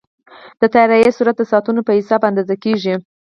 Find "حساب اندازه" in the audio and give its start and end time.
1.97-2.55